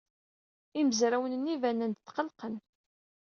Imezrawen-nni 0.79 1.55
banen-d 1.61 1.99
tqellqen. 2.07 2.55